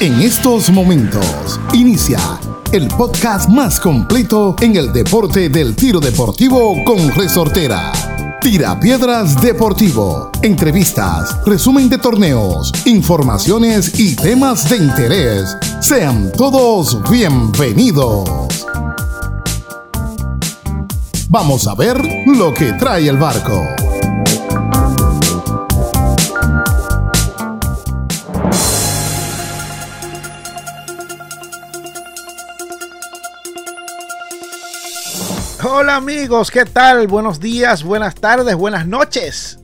[0.00, 2.20] En estos momentos inicia
[2.72, 7.92] el podcast más completo en el deporte del tiro deportivo con resortera.
[8.40, 10.30] Tira Piedras Deportivo.
[10.42, 15.56] Entrevistas, resumen de torneos, informaciones y temas de interés.
[15.80, 18.28] Sean todos bienvenidos.
[21.28, 23.87] Vamos a ver lo que trae el barco.
[35.64, 37.08] Hola amigos, ¿qué tal?
[37.08, 39.58] Buenos días, buenas tardes, buenas noches.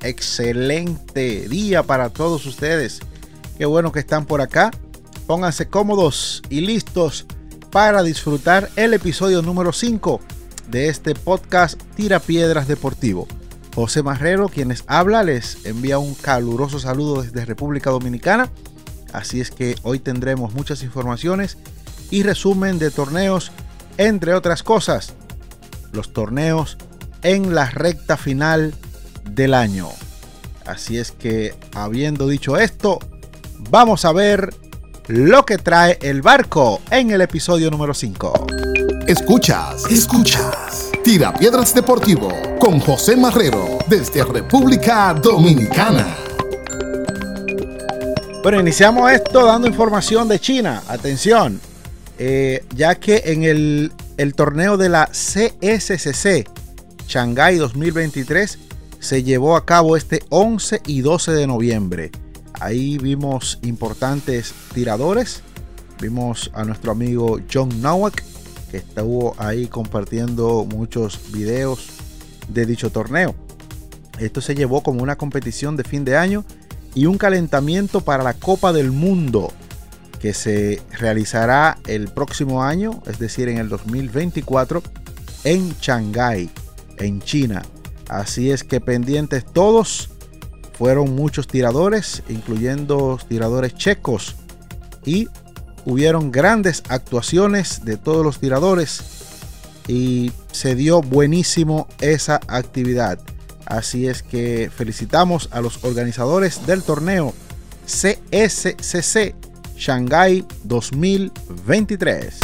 [0.00, 3.00] Excelente día para todos ustedes.
[3.58, 4.70] Qué bueno que están por acá.
[5.26, 7.26] Pónganse cómodos y listos
[7.72, 10.20] para disfrutar el episodio número 5
[10.68, 13.26] de este podcast Tira Piedras Deportivo.
[13.74, 18.48] José Marrero, quienes habla, les envía un caluroso saludo desde República Dominicana.
[19.12, 21.58] Así es que hoy tendremos muchas informaciones
[22.08, 23.50] y resumen de torneos,
[23.98, 25.16] entre otras cosas
[25.92, 26.78] los torneos
[27.22, 28.74] en la recta final
[29.24, 29.88] del año.
[30.66, 32.98] Así es que, habiendo dicho esto,
[33.70, 34.54] vamos a ver
[35.08, 38.46] lo que trae el barco en el episodio número 5.
[39.06, 40.90] Escuchas, escuchas.
[41.02, 42.30] Tira Piedras Deportivo
[42.60, 46.14] con José Marrero desde República Dominicana.
[48.42, 50.82] Bueno, iniciamos esto dando información de China.
[50.88, 51.60] Atención,
[52.18, 56.46] eh, ya que en el el torneo de la CSCC
[57.08, 58.58] Shanghai 2023
[58.98, 62.10] se llevó a cabo este 11 y 12 de noviembre.
[62.60, 65.40] Ahí vimos importantes tiradores.
[66.02, 68.22] Vimos a nuestro amigo John Nowak,
[68.70, 71.88] que estuvo ahí compartiendo muchos videos
[72.46, 73.34] de dicho torneo.
[74.18, 76.44] Esto se llevó como una competición de fin de año
[76.94, 79.50] y un calentamiento para la Copa del Mundo
[80.20, 84.82] que se realizará el próximo año, es decir, en el 2024,
[85.44, 86.50] en Shanghái,
[86.98, 87.62] en China.
[88.08, 90.10] Así es que pendientes todos,
[90.78, 94.36] fueron muchos tiradores, incluyendo tiradores checos,
[95.04, 95.28] y
[95.84, 99.02] hubieron grandes actuaciones de todos los tiradores
[99.88, 103.18] y se dio buenísimo esa actividad.
[103.64, 107.32] Así es que felicitamos a los organizadores del torneo
[107.86, 109.34] CSCC
[109.80, 112.38] Shanghai 2023.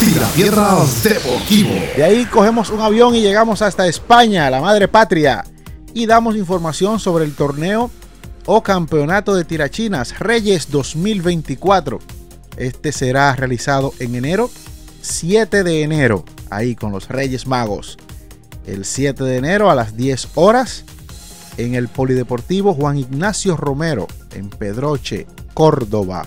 [0.00, 1.70] Tira Piedras Deportivo.
[1.96, 5.44] De ahí cogemos un avión y llegamos hasta España, la madre patria,
[5.94, 7.88] y damos información sobre el torneo
[8.46, 12.00] o campeonato de tirachinas Reyes 2024.
[12.56, 14.50] Este será realizado en enero,
[15.02, 17.96] 7 de enero, ahí con los Reyes Magos.
[18.66, 20.84] El 7 de enero a las 10 horas
[21.58, 26.26] en el Polideportivo Juan Ignacio Romero, en Pedroche, Córdoba.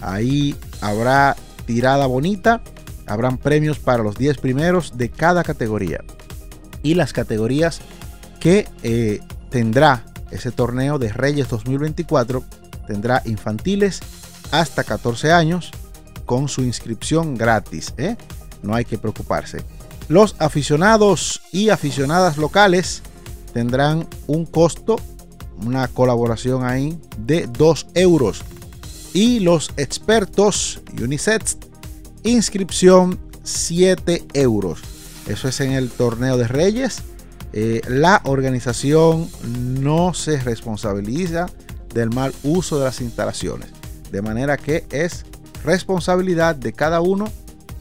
[0.00, 2.62] Ahí habrá tirada bonita,
[3.06, 6.00] habrán premios para los 10 primeros de cada categoría.
[6.82, 7.80] Y las categorías
[8.40, 12.42] que eh, tendrá ese torneo de Reyes 2024
[12.86, 14.00] tendrá infantiles
[14.50, 15.70] hasta 14 años
[16.24, 17.94] con su inscripción gratis.
[17.98, 18.16] ¿eh?
[18.62, 19.64] No hay que preocuparse.
[20.08, 23.02] Los aficionados y aficionadas locales
[23.52, 24.96] tendrán un costo,
[25.64, 28.42] una colaboración ahí de 2 euros
[29.12, 31.56] y los expertos UNICEF,
[32.22, 34.80] inscripción 7 euros.
[35.26, 37.02] Eso es en el torneo de Reyes.
[37.52, 39.28] Eh, la organización
[39.80, 41.46] no se responsabiliza
[41.92, 43.70] del mal uso de las instalaciones.
[44.12, 45.24] De manera que es
[45.64, 47.30] responsabilidad de cada uno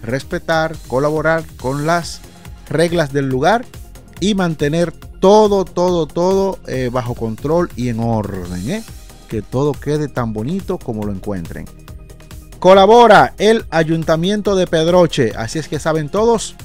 [0.01, 2.21] respetar, colaborar con las
[2.69, 3.65] reglas del lugar
[4.19, 8.69] y mantener todo, todo, todo eh, bajo control y en orden.
[8.69, 8.83] ¿eh?
[9.29, 11.65] Que todo quede tan bonito como lo encuentren.
[12.59, 16.55] Colabora el Ayuntamiento de Pedroche, así es que saben todos,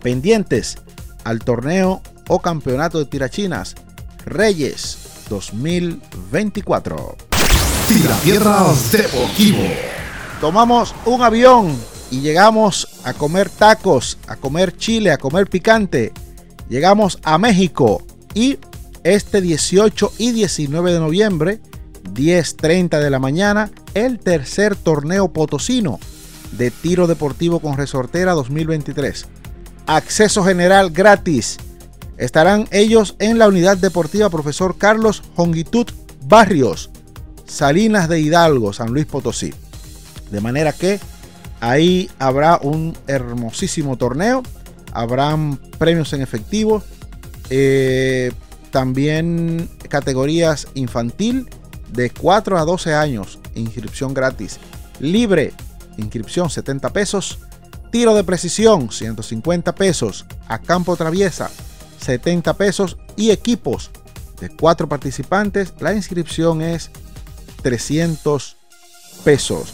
[0.00, 0.78] pendientes
[1.24, 3.74] al torneo o campeonato de tirachinas
[4.24, 4.98] Reyes
[5.28, 7.16] 2024.
[7.88, 9.64] Tira Tierras Deportivo.
[10.40, 11.76] Tomamos un avión
[12.10, 16.12] y llegamos a comer tacos, a comer chile, a comer picante.
[16.68, 18.02] Llegamos a México
[18.34, 18.58] y
[19.02, 21.60] este 18 y 19 de noviembre
[22.12, 25.98] 10.30 de la mañana, el tercer torneo potosino
[26.52, 29.26] de tiro deportivo con resortera 2023.
[29.86, 31.58] Acceso general gratis.
[32.16, 35.86] Estarán ellos en la unidad deportiva Profesor Carlos Hongitud
[36.22, 36.90] Barrios,
[37.46, 39.52] Salinas de Hidalgo, San Luis Potosí.
[40.30, 40.98] De manera que
[41.60, 44.42] ahí habrá un hermosísimo torneo,
[44.92, 46.82] habrán premios en efectivo,
[47.50, 48.32] eh,
[48.70, 51.48] también categorías infantil
[51.92, 54.58] de 4 a 12 años, inscripción gratis.
[55.00, 55.52] Libre,
[55.98, 57.38] inscripción 70 pesos.
[57.90, 60.26] Tiro de precisión, 150 pesos.
[60.48, 61.50] A campo traviesa,
[62.00, 62.96] 70 pesos.
[63.16, 63.90] Y equipos
[64.40, 66.90] de 4 participantes, la inscripción es
[67.62, 68.56] 300
[69.24, 69.72] pesos.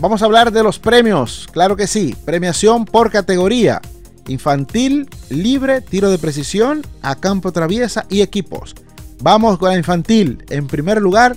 [0.00, 2.16] Vamos a hablar de los premios, claro que sí.
[2.24, 3.80] Premiación por categoría.
[4.28, 8.74] Infantil, libre, tiro de precisión, a campo traviesa y equipos.
[9.20, 10.44] Vamos con la infantil.
[10.50, 11.36] En primer lugar,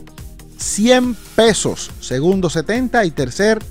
[0.58, 1.92] 100 pesos.
[2.00, 3.64] Segundo, 70 y tercer,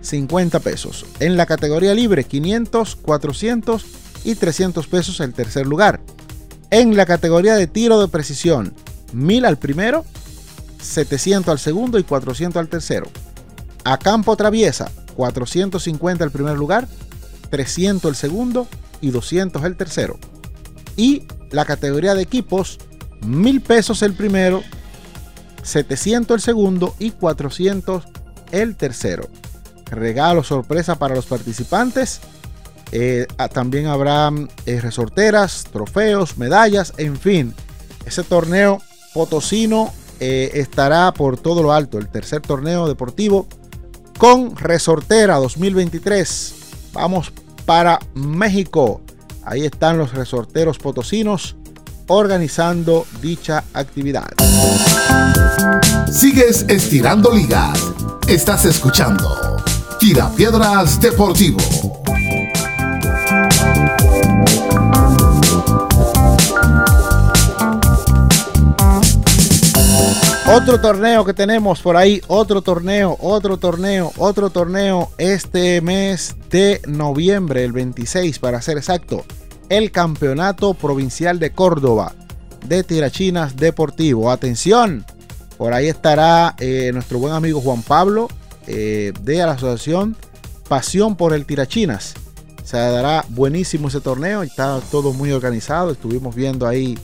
[0.00, 1.06] 50 pesos.
[1.20, 3.84] En la categoría libre, 500, 400
[4.24, 6.00] y 300 pesos el tercer lugar.
[6.70, 8.74] En la categoría de tiro de precisión,
[9.12, 10.04] 1000 al primero,
[10.82, 13.06] 700 al segundo y 400 al tercero.
[13.84, 16.86] A campo traviesa, 450 el primer lugar,
[17.50, 18.68] 300 el segundo
[19.00, 20.18] y 200 el tercero.
[20.96, 22.78] Y la categoría de equipos,
[23.22, 24.62] 1000 pesos el primero,
[25.62, 28.04] 700 el segundo y 400
[28.52, 29.28] el tercero.
[29.90, 32.20] Regalo sorpresa para los participantes.
[32.92, 34.30] Eh, ah, también habrá
[34.66, 37.54] eh, resorteras, trofeos, medallas, en fin.
[38.06, 38.80] Ese torneo
[39.12, 41.98] potosino eh, estará por todo lo alto.
[41.98, 43.46] El tercer torneo deportivo
[44.18, 46.54] con Resortera 2023.
[46.92, 47.32] Vamos
[47.66, 49.00] para México.
[49.44, 51.56] Ahí están los resorteros potosinos
[52.08, 54.28] organizando dicha actividad.
[56.12, 57.80] Sigues estirando ligas.
[58.26, 59.56] Estás escuchando
[60.00, 61.58] Tira Piedras Deportivo.
[70.50, 76.80] Otro torneo que tenemos por ahí, otro torneo, otro torneo, otro torneo este mes de
[76.86, 79.24] noviembre, el 26 para ser exacto,
[79.68, 82.14] el Campeonato Provincial de Córdoba
[82.66, 84.30] de Tirachinas Deportivo.
[84.30, 85.04] Atención,
[85.56, 88.28] por ahí estará eh, nuestro buen amigo Juan Pablo
[88.66, 90.16] eh, de la Asociación
[90.68, 92.14] Pasión por el Tirachinas.
[92.62, 96.98] Se dará buenísimo ese torneo, está todo muy organizado, estuvimos viendo ahí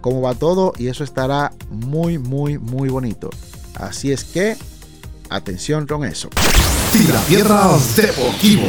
[0.00, 3.30] cómo va todo y eso estará muy, muy, muy bonito.
[3.74, 4.56] Así es que,
[5.28, 6.28] atención con eso.
[6.92, 8.62] Tira Piedras Deportivo.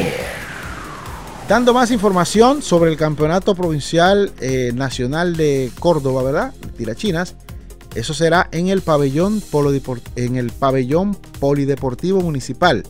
[1.50, 6.54] Dando más información sobre el Campeonato Provincial eh, Nacional de Córdoba, ¿verdad?
[6.78, 7.34] Tirachinas.
[7.96, 9.42] Eso será en el pabellón,
[10.16, 12.84] en el pabellón polideportivo municipal.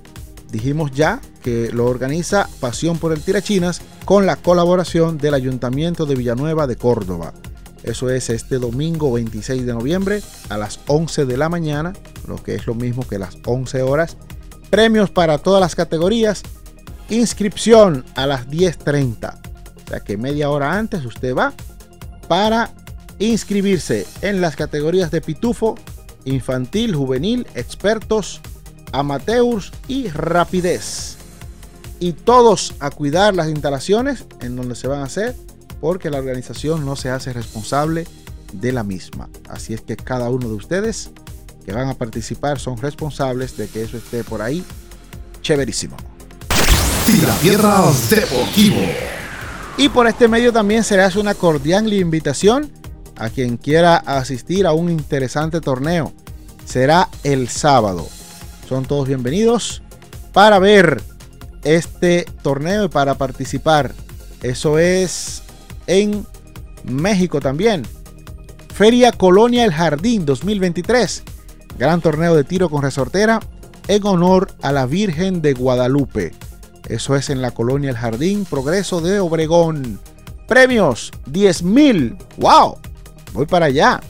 [0.52, 6.16] Dijimos ya que lo organiza Pasión por el Tirachinas con la colaboración del Ayuntamiento de
[6.16, 7.34] Villanueva de Córdoba.
[7.84, 11.94] Eso es este domingo 26 de noviembre a las 11 de la mañana,
[12.28, 14.18] lo que es lo mismo que las 11 horas.
[14.70, 16.44] Premios para todas las categorías.
[17.10, 19.40] Inscripción a las 10.30.
[19.86, 21.54] O sea que media hora antes usted va
[22.28, 22.72] para
[23.18, 25.76] inscribirse en las categorías de pitufo,
[26.26, 28.42] infantil, juvenil, expertos,
[28.92, 31.18] amateurs y rapidez.
[32.00, 35.36] Y todos a cuidar las instalaciones en donde se van a hacer
[35.82, 38.06] porque la organización no se hace responsable
[38.54, 39.30] de la misma.
[39.50, 41.12] Así es que cada uno de ustedes
[41.66, 44.64] que van a participar son responsables de que eso esté por ahí
[45.42, 45.98] chéverísimo.
[49.78, 52.72] Y por este medio también se le hace una cordial invitación
[53.18, 56.14] a quien quiera asistir a un interesante torneo.
[56.66, 58.08] Será el sábado.
[58.68, 59.82] Son todos bienvenidos
[60.34, 61.02] para ver
[61.64, 63.92] este torneo y para participar.
[64.44, 65.42] Eso es
[65.88, 66.28] en
[66.84, 67.88] México también.
[68.72, 71.24] Feria Colonia El Jardín 2023.
[71.80, 73.40] Gran torneo de tiro con resortera
[73.88, 76.34] en honor a la Virgen de Guadalupe.
[76.90, 80.00] Eso es en la Colonia El Jardín, Progreso de Obregón.
[80.48, 82.18] Premios 10 mil.
[82.38, 82.78] ¡Wow!
[83.32, 84.02] Voy para allá.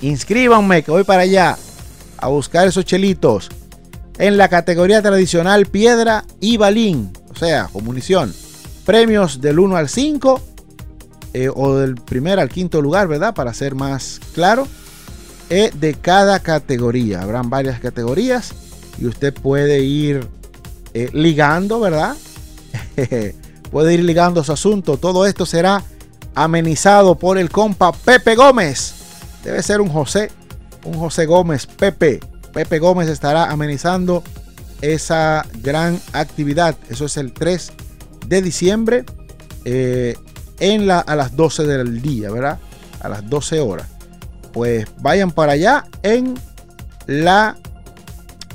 [0.00, 1.58] Inscríbanme que voy para allá
[2.16, 3.50] a buscar esos chelitos.
[4.16, 8.34] En la categoría tradicional piedra y balín, o sea, con munición.
[8.86, 10.40] Premios del 1 al 5
[11.34, 13.34] eh, o del primer al quinto lugar, ¿verdad?
[13.34, 14.66] Para ser más claro,
[15.50, 17.20] eh, de cada categoría.
[17.20, 18.52] Habrán varias categorías
[18.98, 20.26] y usted puede ir
[20.94, 22.16] eh, ligando, ¿verdad?
[23.70, 24.96] puede ir ligando su asunto.
[24.96, 25.82] Todo esto será
[26.34, 28.94] amenizado por el compa Pepe Gómez.
[29.44, 30.30] Debe ser un José,
[30.84, 32.20] un José Gómez, Pepe.
[32.52, 34.22] Pepe Gómez estará amenizando
[34.80, 36.76] esa gran actividad.
[36.88, 37.72] Eso es el 3
[38.26, 39.04] de diciembre
[40.60, 42.58] en la, a las 12 del día, ¿verdad?
[43.00, 43.86] A las 12 horas.
[44.52, 46.34] Pues vayan para allá en
[47.06, 47.56] la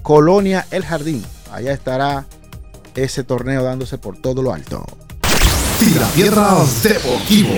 [0.02, 1.24] colonia El Jardín.
[1.56, 2.26] Allá estará
[2.96, 4.86] ese torneo dándose por todo lo alto.
[5.80, 7.54] Tira Piedras Deportivo.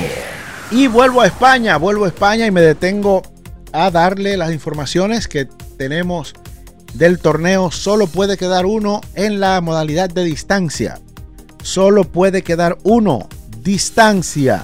[0.70, 3.24] Y vuelvo a España, vuelvo a España y me detengo
[3.74, 5.48] a darle las informaciones que
[5.80, 6.36] tenemos
[6.94, 7.72] del torneo.
[7.72, 11.00] Solo puede quedar uno en la modalidad de distancia.
[11.64, 13.28] Solo puede quedar uno.
[13.64, 14.64] Distancia.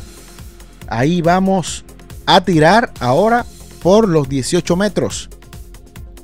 [0.87, 1.85] Ahí vamos
[2.27, 3.47] a tirar ahora
[3.81, 5.31] por los 18 metros.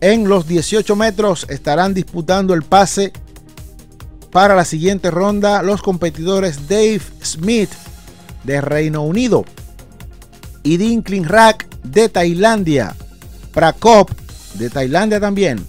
[0.01, 3.11] En los 18 metros estarán disputando el pase
[4.31, 7.69] para la siguiente ronda los competidores Dave Smith
[8.45, 9.43] de Reino Unido
[10.63, 12.95] y Dinklin Rack de Tailandia.
[13.53, 14.09] Prakop
[14.53, 15.65] de Tailandia también.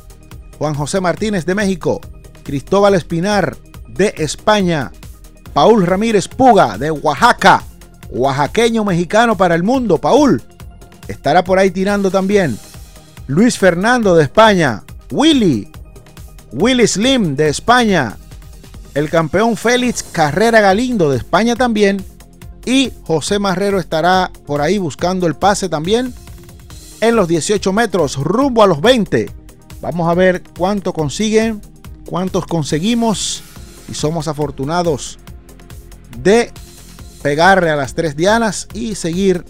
[0.58, 2.00] Juan José Martínez de México.
[2.44, 3.56] Cristóbal Espinar
[3.88, 4.92] de España.
[5.52, 7.64] Paul Ramírez Puga de Oaxaca.
[8.10, 9.98] Oaxaqueño mexicano para el mundo.
[9.98, 10.40] Paul
[11.08, 12.56] estará por ahí tirando también.
[13.30, 14.82] Luis Fernando de España.
[15.12, 15.70] Willy.
[16.50, 18.16] Willy Slim de España.
[18.92, 22.04] El campeón Félix Carrera Galindo de España también.
[22.66, 26.12] Y José Marrero estará por ahí buscando el pase también
[27.00, 29.30] en los 18 metros, rumbo a los 20.
[29.80, 31.62] Vamos a ver cuánto consiguen,
[32.06, 33.44] cuántos conseguimos
[33.88, 35.20] y somos afortunados
[36.18, 36.50] de
[37.22, 39.44] pegarle a las tres dianas y seguir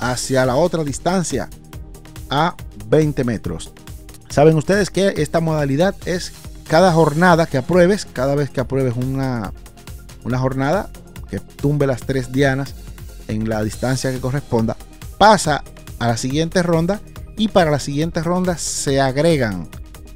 [0.00, 1.48] hacia la otra distancia
[2.30, 2.56] a
[2.90, 3.72] 20 metros.
[4.28, 6.32] Saben ustedes que esta modalidad es
[6.68, 9.52] cada jornada que apruebes, cada vez que apruebes una,
[10.24, 10.90] una jornada
[11.30, 12.74] que tumbe las tres dianas
[13.28, 14.76] en la distancia que corresponda,
[15.18, 15.64] pasa
[15.98, 17.00] a la siguiente ronda
[17.36, 19.68] y para la siguiente ronda se agregan,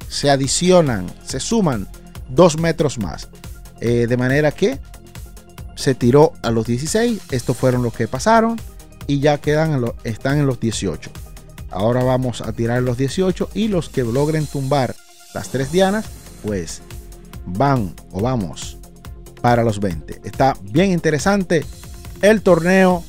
[0.07, 1.87] se adicionan, se suman
[2.29, 3.29] dos metros más.
[3.81, 4.79] Eh, de manera que
[5.75, 8.59] se tiró a los 16, estos fueron los que pasaron
[9.07, 11.11] y ya quedan están en los 18.
[11.75, 14.95] Ahora vamos a tirar los 18 y los que logren tumbar
[15.33, 16.05] las tres dianas,
[16.41, 16.81] pues
[17.45, 18.77] van o vamos
[19.41, 20.21] para los 20.
[20.23, 21.65] Está bien interesante
[22.21, 23.03] el torneo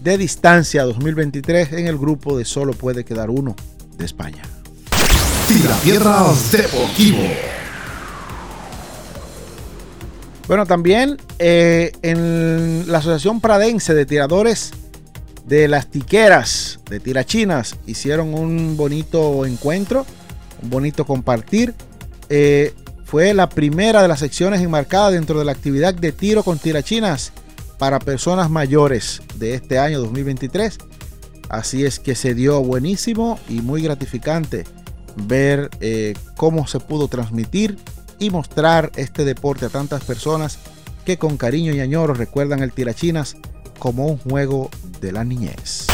[0.00, 3.56] de distancia 2023 en el grupo de solo puede quedar uno
[3.98, 4.44] de España.
[5.48, 7.18] Tira Piedras Deportivo.
[10.46, 14.72] Bueno, también eh, en la Asociación Pradense de Tiradores
[15.46, 20.06] de las Tiqueras de Tirachinas hicieron un bonito encuentro,
[20.62, 21.74] un bonito compartir.
[22.28, 22.74] Eh,
[23.04, 27.32] fue la primera de las secciones enmarcadas dentro de la actividad de tiro con tirachinas
[27.78, 30.78] para personas mayores de este año 2023.
[31.50, 34.64] Así es que se dio buenísimo y muy gratificante
[35.16, 37.76] ver eh, cómo se pudo transmitir
[38.18, 40.58] y mostrar este deporte a tantas personas
[41.04, 43.36] que con cariño y añoro recuerdan el tirachinas
[43.78, 44.70] como un juego
[45.04, 45.86] de la niñez.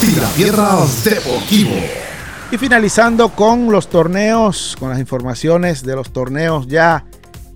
[0.00, 1.70] Tirapiedras Deportivo.
[2.52, 7.06] Y finalizando con los torneos, con las informaciones de los torneos ya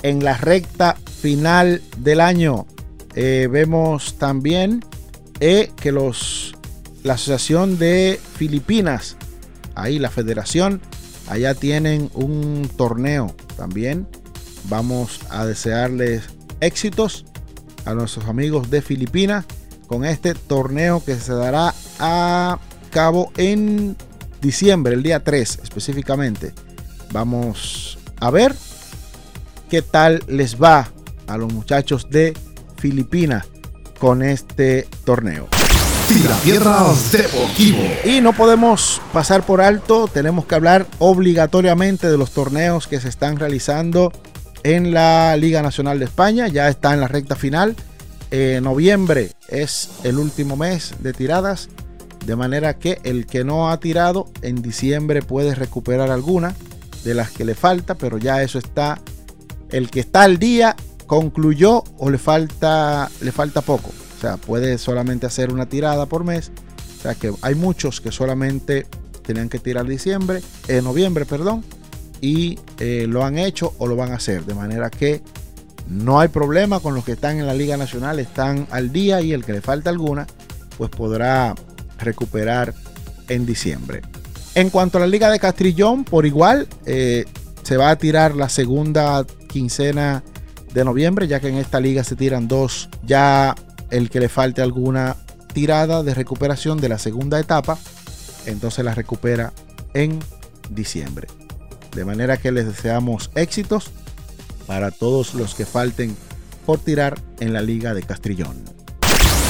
[0.03, 2.67] en la recta final del año.
[3.15, 4.83] Eh, vemos también
[5.41, 6.55] eh, que los,
[7.03, 9.17] la Asociación de Filipinas,
[9.75, 10.81] ahí la federación,
[11.29, 14.09] allá tienen un torneo también.
[14.71, 16.23] Vamos a desearles
[16.61, 17.27] éxitos
[17.85, 19.45] a nuestros amigos de Filipinas
[19.87, 22.59] con este torneo que se dará a
[22.91, 23.97] cabo en
[24.41, 26.53] diciembre, el día 3 específicamente.
[27.13, 28.55] Vamos a ver
[29.69, 30.89] qué tal les va
[31.27, 32.35] a los muchachos de
[32.77, 33.47] Filipinas
[33.99, 35.49] con este torneo.
[37.11, 37.83] Deportivo.
[38.05, 43.09] Y no podemos pasar por alto, tenemos que hablar obligatoriamente de los torneos que se
[43.09, 44.13] están realizando
[44.65, 46.49] en la Liga Nacional de España.
[46.49, 47.77] Ya está en la recta final.
[48.37, 51.69] Eh, noviembre es el último mes de tiradas.
[52.27, 56.53] De manera que el que no ha tirado en diciembre puede recuperar alguna
[57.05, 59.01] de las que le falta, pero ya eso está.
[59.69, 60.75] El que está al día
[61.07, 63.93] concluyó o le falta, le falta poco.
[64.17, 66.51] O sea, puede solamente hacer una tirada por mes.
[66.99, 68.89] O sea que hay muchos que solamente
[69.25, 71.65] tenían que tirar diciembre, en eh, noviembre, perdón,
[72.21, 74.45] y eh, lo han hecho o lo van a hacer.
[74.45, 75.23] De manera que
[75.89, 79.33] no hay problema con los que están en la Liga Nacional, están al día y
[79.33, 80.27] el que le falta alguna,
[80.79, 81.55] pues podrá
[81.99, 82.75] recuperar
[83.29, 84.03] en diciembre.
[84.55, 87.25] En cuanto a la Liga de Castrillón, por igual, eh,
[87.63, 90.23] se va a tirar la segunda quincena
[90.73, 92.89] de noviembre, ya que en esta liga se tiran dos.
[93.05, 93.55] Ya
[93.91, 95.17] el que le falte alguna
[95.53, 97.79] tirada de recuperación de la segunda etapa,
[98.47, 99.53] entonces la recupera
[99.95, 100.19] en
[100.71, 101.29] diciembre.
[101.95, 103.93] De manera que les deseamos éxitos
[104.67, 106.17] para todos los que falten
[106.67, 108.57] por tirar en la liga de Castrillón.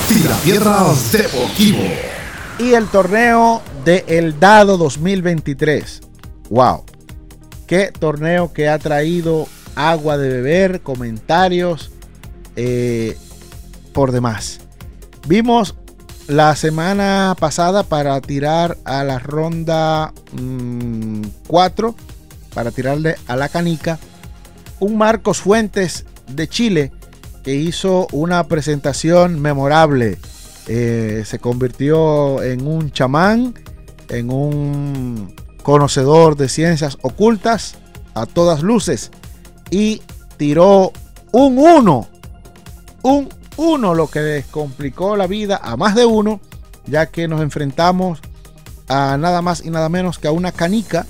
[0.09, 1.83] Tira Piedras Deportivo.
[2.59, 6.00] Y el torneo de El Dado 2023.
[6.50, 6.85] ¡Wow!
[7.66, 11.90] Qué torneo que ha traído agua de beber, comentarios
[12.56, 13.16] eh,
[13.92, 14.61] por demás.
[15.26, 15.75] Vimos
[16.28, 20.12] la semana pasada para tirar a la ronda
[21.47, 21.94] 4 mm,
[22.54, 23.99] para tirarle a la canica.
[24.81, 26.93] Un Marcos Fuentes de Chile
[27.43, 30.19] que hizo una presentación memorable.
[30.66, 33.54] Eh, se convirtió en un chamán,
[34.09, 37.76] en un conocedor de ciencias ocultas
[38.14, 39.11] a todas luces
[39.71, 40.02] y
[40.37, 40.93] tiró
[41.33, 42.09] un 1.
[43.02, 46.40] Un 1 lo que les complicó la vida a más de uno,
[46.87, 48.21] ya que nos enfrentamos
[48.88, 51.07] a nada más y nada menos que a una canica.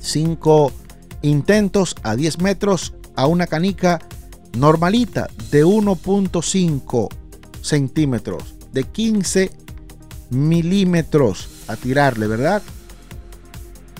[0.00, 0.72] Cinco
[1.24, 4.00] intentos a 10 metros a una canica
[4.56, 7.08] normalita de 1.5
[7.60, 9.50] centímetros, de 15
[10.30, 12.62] milímetros a tirarle, ¿verdad?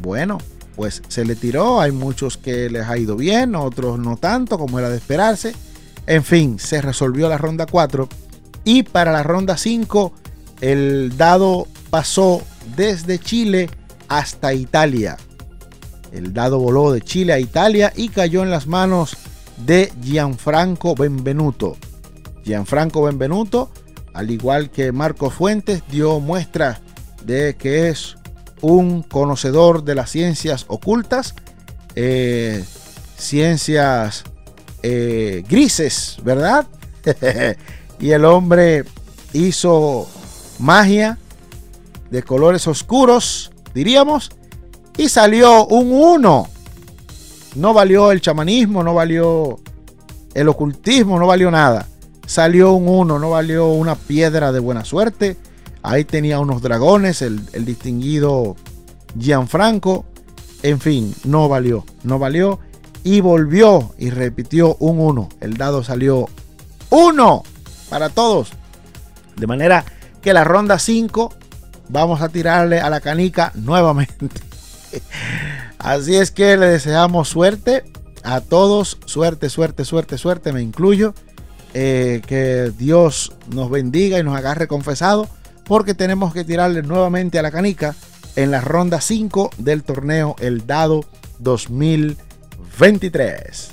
[0.02, 0.38] Bueno,
[0.76, 1.80] pues se le tiró.
[1.80, 5.54] Hay muchos que les ha ido bien, otros no tanto, como era de esperarse.
[6.06, 8.08] En fin, se resolvió la ronda 4.
[8.64, 10.12] Y para la ronda 5,
[10.60, 12.42] el dado pasó
[12.76, 13.70] desde Chile
[14.08, 15.16] hasta Italia.
[16.14, 19.16] El dado voló de Chile a Italia y cayó en las manos
[19.66, 21.76] de Gianfranco Benvenuto.
[22.44, 23.70] Gianfranco Benvenuto,
[24.12, 26.80] al igual que Marco Fuentes, dio muestra
[27.24, 28.16] de que es
[28.60, 31.34] un conocedor de las ciencias ocultas,
[31.96, 32.64] eh,
[33.16, 34.22] ciencias
[34.84, 36.68] eh, grises, ¿verdad?
[37.98, 38.84] y el hombre
[39.32, 40.08] hizo
[40.60, 41.18] magia
[42.12, 44.30] de colores oscuros, diríamos,
[44.96, 46.48] y salió un 1.
[47.56, 49.60] No valió el chamanismo, no valió
[50.34, 51.86] el ocultismo, no valió nada.
[52.26, 55.36] Salió un 1, no valió una piedra de buena suerte.
[55.82, 58.56] Ahí tenía unos dragones, el, el distinguido
[59.18, 60.04] Gianfranco.
[60.62, 62.58] En fin, no valió, no valió.
[63.02, 65.28] Y volvió y repitió un 1.
[65.40, 66.28] El dado salió
[66.90, 67.42] 1
[67.90, 68.52] para todos.
[69.36, 69.84] De manera
[70.22, 71.34] que la ronda 5
[71.90, 74.53] vamos a tirarle a la canica nuevamente.
[75.78, 77.84] Así es que le deseamos suerte
[78.22, 78.98] a todos.
[79.04, 81.14] Suerte, suerte, suerte, suerte, me incluyo.
[81.74, 85.28] Eh, que Dios nos bendiga y nos agarre confesado.
[85.64, 87.94] Porque tenemos que tirarle nuevamente a la canica
[88.36, 91.04] en la ronda 5 del torneo El Dado
[91.38, 93.70] 2023.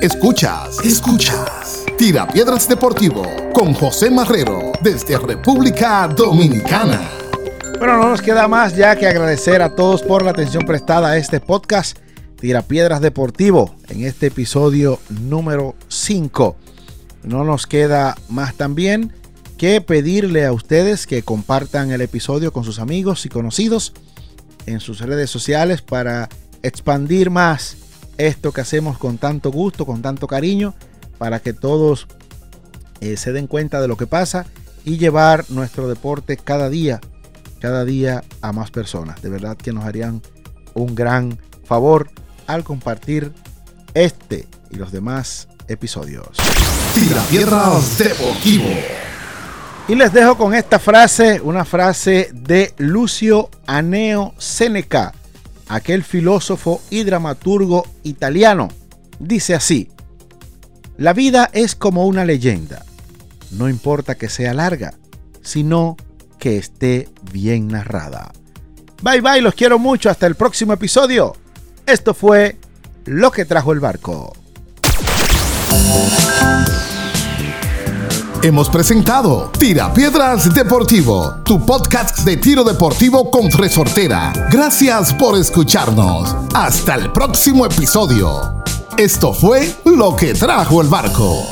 [0.00, 1.84] Escuchas, escuchas.
[1.96, 7.17] Tira Piedras Deportivo con José Marrero desde República Dominicana.
[7.78, 11.16] Bueno, no nos queda más ya que agradecer a todos por la atención prestada a
[11.16, 11.96] este podcast
[12.40, 16.56] Tira Piedras Deportivo en este episodio número 5.
[17.22, 19.12] No nos queda más también
[19.58, 23.92] que pedirle a ustedes que compartan el episodio con sus amigos y conocidos
[24.66, 26.28] en sus redes sociales para
[26.64, 27.76] expandir más
[28.16, 30.74] esto que hacemos con tanto gusto, con tanto cariño
[31.16, 32.08] para que todos
[33.00, 34.46] eh, se den cuenta de lo que pasa
[34.84, 37.00] y llevar nuestro deporte cada día,
[37.60, 39.22] cada día a más personas.
[39.22, 40.22] De verdad que nos harían
[40.74, 42.10] un gran favor
[42.46, 43.32] al compartir
[43.94, 46.28] este y los demás episodios.
[46.94, 48.68] Tira Piedras Deportivo.
[49.88, 55.14] Y les dejo con esta frase, una frase de Lucio Aneo Seneca,
[55.68, 58.68] aquel filósofo y dramaturgo italiano.
[59.18, 59.88] Dice así,
[60.98, 62.84] la vida es como una leyenda.
[63.52, 64.92] No importa que sea larga,
[65.42, 65.96] sino
[66.38, 68.32] que esté bien narrada.
[69.02, 70.10] Bye bye, los quiero mucho.
[70.10, 71.34] Hasta el próximo episodio.
[71.86, 72.56] Esto fue
[73.04, 74.32] Lo que trajo el barco.
[78.42, 84.32] Hemos presentado Tira Piedras Deportivo, tu podcast de tiro deportivo con resortera.
[84.50, 86.36] Gracias por escucharnos.
[86.54, 88.62] Hasta el próximo episodio.
[88.96, 91.48] Esto fue lo que trajo el barco.